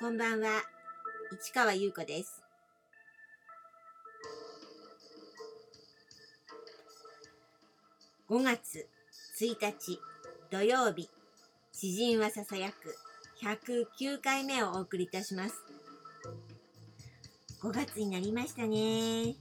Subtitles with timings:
[0.00, 0.62] こんばんは、
[1.42, 2.42] 市川優子です。
[8.30, 8.88] 5月
[9.38, 10.00] 1日
[10.50, 11.10] 土曜日、
[11.70, 12.96] 詩人はささやく
[13.44, 15.62] 109回目をお送りいたします。
[17.62, 19.34] 5月になりましたね。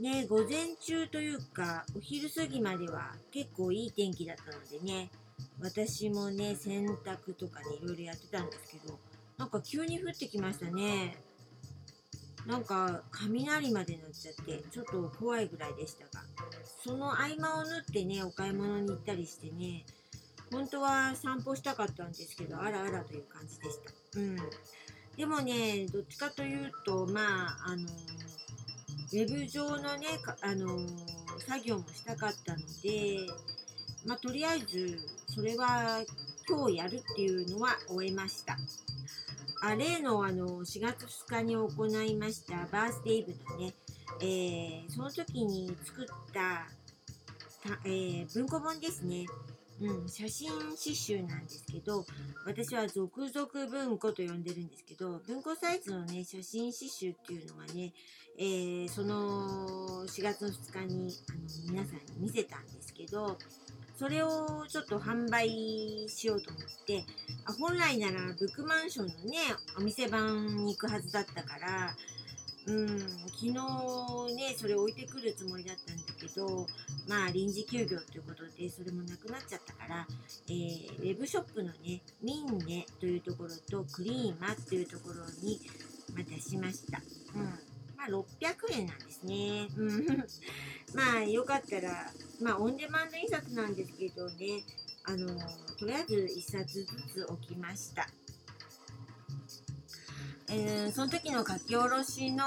[0.00, 5.10] ね午前中というか、お昼過ぎまでは結構いい天気だったのでね、
[5.60, 8.98] 私もね、洗濯とかね、いろいろやってたんですけど、
[9.38, 11.16] なんか急に降ってきましたね。
[12.46, 16.24] なんか雷までなっちゃって、ちょっと怖いぐらいでしたが、
[16.84, 19.84] その合間を縫ってね、お買い物に行ったりしてね、
[20.52, 23.78] 本当は散歩したかったんですけど、あらあらという感じでし
[24.12, 24.20] た。
[24.20, 24.36] うん。
[25.16, 30.06] でもね、どっちかというと、まあ、あのウェブ上のね、
[30.42, 30.78] あの
[31.38, 33.26] 作業もしたかったので、
[34.06, 36.02] まあ、とりあえず、それは
[36.48, 38.56] 今日やるっていうのは終えました。
[39.62, 43.72] あ例のあの4月2日に行いましたバースデイブのね、
[44.20, 46.66] えーその時に作った、
[47.86, 49.24] えー文庫本ですね。
[49.80, 52.04] うん、写真刺繍なんですけど、
[52.44, 57.92] 私は続々文庫と呼んでるんですけど、文庫サイズのね、写真刺繍っていうのがね、
[58.38, 61.38] えーその4月の2日にあの
[61.72, 63.38] 皆さんに見せたんですけど、
[63.96, 65.48] それをちょっと販売
[66.08, 67.04] しようと思って、
[67.44, 69.38] あ本来ならブックマンションのね、
[69.78, 71.94] お店番に行くはずだったから、
[72.66, 73.52] うん、昨日
[74.34, 76.66] ね、それ置いてくるつもりだったんだけど、
[77.06, 80.06] まあ臨時休業ということで、それもなくなっちゃったから、
[80.48, 85.60] えーウェブショップのね、ミンネというところとクリーマというところに、
[86.14, 87.00] まあ、出しました。
[87.36, 87.73] うん。
[88.04, 89.68] まあ600円なんですね。
[89.76, 90.06] うん。
[90.94, 92.10] まあよかったら、
[92.42, 94.62] まあオンデマンド印刷なんですけどね、
[95.04, 95.28] あの、
[95.78, 98.06] とりあえず1冊ずつ置きました。
[100.48, 102.44] えーその時の書き下ろしの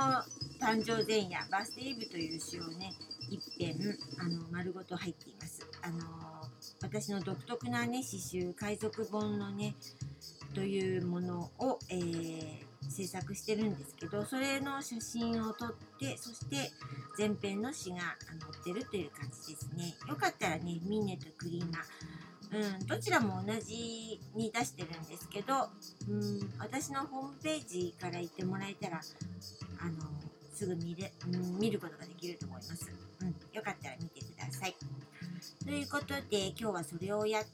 [0.62, 2.94] 誕生前夜、バースデーイブという詩をね、
[3.30, 3.76] 一編、
[4.20, 5.66] あの、丸ごと入っています。
[5.82, 6.00] あの、
[6.82, 9.76] 私の独特なね、詩集、海賊本のね、
[10.54, 16.72] というものを、えー制作してるんですけど、それの写真を撮って、そして
[17.18, 18.02] 前編の詩があ
[18.40, 19.96] 載ってるという感じですね。
[20.08, 21.80] よかったらね、ミネとクリーマ、
[22.52, 25.70] うん、どちらも同じに出してるんですけど、
[26.10, 29.02] うん、私のホームページから行ってもらえたら、
[29.80, 29.94] あの、
[30.54, 32.90] すぐ見れ、うん、見ることができると思います。
[33.22, 34.76] うん、よかったら見てください。
[35.64, 37.46] ということで、今日はそれをやっ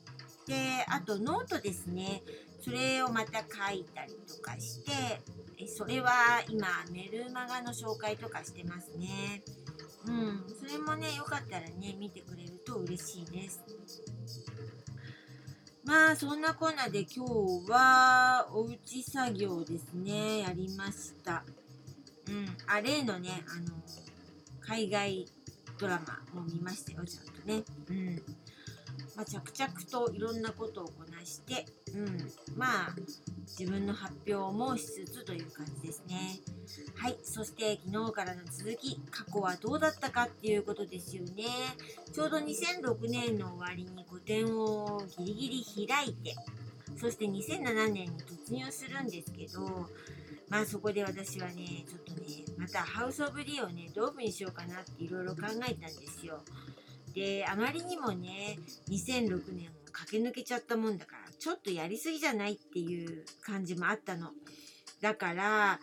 [0.46, 2.22] て、あとノートですね。
[2.64, 9.44] それをまた書いたりとかして、それは今、メルマガの紹介とかしてますね。
[10.06, 13.62] うん、それもね、よかったらね、見てくれると嬉しいです。
[15.84, 21.44] まあ、そんなこんなで今日はおうち作業ですね、やりました。
[22.28, 23.76] うん、あ、例のね、あの、
[24.62, 25.26] 海外
[25.78, 26.02] ドラ
[26.34, 27.64] マも見ましたよ、ちゃんとね。
[27.90, 28.24] うん。
[29.16, 32.18] まあ、着々といろんなことをこなして、うん、
[32.56, 32.96] まあ、
[33.48, 36.40] 自分の発表もしつつという感じですね。
[36.96, 41.46] はい、そして昨日からの続き、過去はどうだったかっていうことですよね。
[42.12, 46.36] ちょうど2006年の終わりに個展をギリギリ開いて、
[47.00, 49.90] そして2007年に突入するんですけど、
[50.50, 56.42] まあそこで私はね、ちょっとね、またハウス・オブ・リーをね、どういう風にしようかなっていろいろ考えたんですよ。
[57.14, 58.58] で、あまりにもね、
[58.90, 64.32] 2006年を駆け抜けちゃったもんだから、ちょっとやりすぎじゃないっていう感じもあったの。
[65.02, 65.80] だから、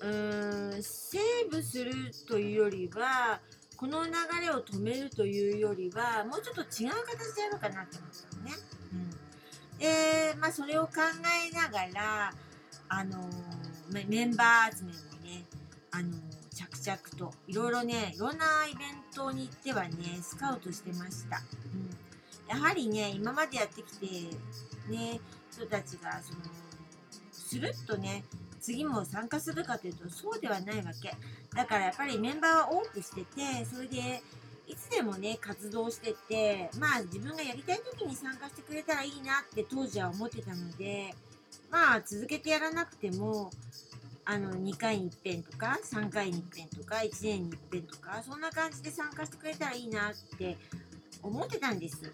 [0.00, 1.92] うーん、セーブする
[2.26, 3.40] というよりは、
[3.76, 4.10] この流
[4.40, 8.52] れを止めるというよりは、もうちょっと違う形でやろうかなって思ったのね。
[8.92, 9.78] うん。
[9.78, 10.92] で、まあそれを考
[11.46, 12.32] えながら、
[12.88, 13.28] あの
[13.90, 14.98] メンバー集めも、
[16.88, 21.42] 着といろいろねいろんなイベントに行ってはねスカウトしてました、
[21.74, 24.06] うん、やはりね今までやってきて
[24.88, 25.20] ね
[25.50, 26.40] 人たちがその
[27.30, 28.24] スルッとね
[28.60, 31.14] 次も参加するかというとそうではないわけ。
[31.54, 34.22] だからやっぱりメンバーは多くしててそれで
[34.66, 41.14] いつでもね活動しててまあ自分がやりたい時に参加してくれたらいいなって当時は思ってたので
[41.70, 43.50] まあ続けてやらなくても
[44.30, 50.58] あの2回に一遍とか3回に一遍とか1年に一遍とかそんな感じで参加してくれたらいいなって
[51.22, 52.12] 思ってたんです。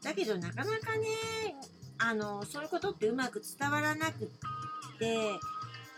[0.00, 1.56] だけどなかなかね
[1.98, 4.28] あのそういうことってうまく伝わらなくっ
[5.00, 5.32] て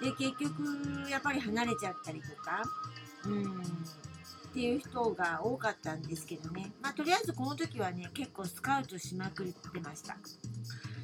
[0.00, 2.62] で結局やっぱり離れちゃったりとか
[3.26, 6.72] うんっていう人が多かったんですけどね。
[6.80, 10.16] まあとりあえずこの時はね結構スカウトしまくってました。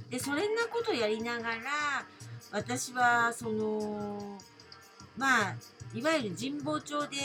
[0.08, 2.06] でそれなことやりながら
[2.52, 4.38] 私はその
[5.16, 5.56] まあ
[5.94, 7.16] いわゆる神保町で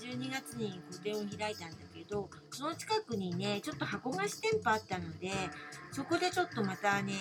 [0.00, 5.30] 12月に個展を開いたんだけどその近くにねちょっと箱菓子店舗あったので
[5.92, 7.12] そこでちょっとまたね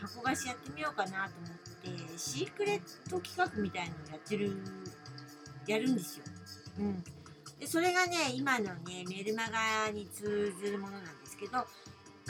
[0.00, 4.56] 箱菓子やってみようかなと思ってシークレット企画みたいのをやってる
[5.66, 6.24] やるんですよ。
[6.80, 7.04] うん
[7.62, 11.66] でそれがね今のねメルマガに通ずるものなんですけどあ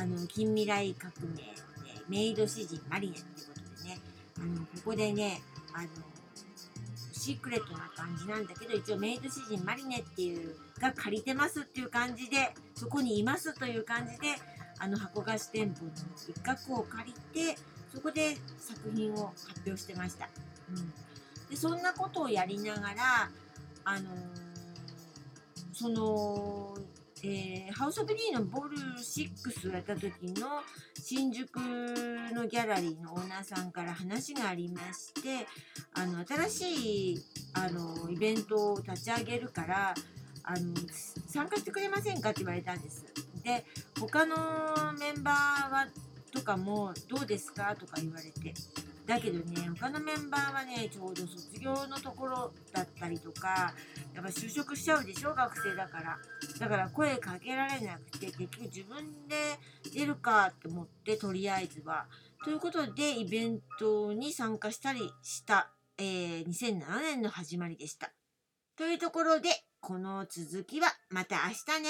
[0.04, 3.51] の近未来革命のねメイド詩人マリネってことでね
[4.42, 5.40] あのここでね
[5.72, 5.88] あの
[7.12, 14.34] シークレットな感じなんだけど一応メイド詩人マリネっていうが借りてますっていう感じでそこにいますという感じで
[14.80, 15.92] あの箱菓子店舗の
[16.28, 17.56] 一角を借りて
[17.94, 20.28] そこで作品を発表してました。
[20.70, 20.92] うん、
[21.48, 23.30] でそんなことをやりながら
[23.84, 24.12] あのー、
[25.72, 26.74] その
[27.24, 30.60] えー、ハウス・オブ・リーのボル6をやった時の
[31.00, 35.46] 新宿のギャラリーのオーナーさんから話がありまして
[35.94, 37.18] あの新しい
[37.54, 39.94] あのイベントを立ち上げるから
[40.42, 40.74] あの
[41.28, 43.04] 参加してくれませんかって言われたんです。
[43.44, 43.64] で
[44.00, 44.36] 他の
[44.98, 45.86] メンバーは
[46.32, 47.76] とかもどうですか？
[47.76, 48.54] とか言われて
[49.06, 53.74] だけどね他のメンバーはねちょうど卒業のところだったりとか
[54.14, 56.18] やっぱ就職しちゃうでしょ学生だから。
[56.58, 59.34] だから声かけられなくて結局自分で
[59.92, 62.06] 出るかって思ってとりあえずは。
[62.44, 68.12] ということでイベントに参加したりした、えー、2007年の始まりでした。
[68.76, 69.48] というところで
[69.80, 71.88] この続きはまた明日ね。